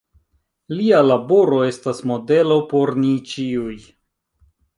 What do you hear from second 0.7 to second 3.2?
Lia laboro estas modelo por ni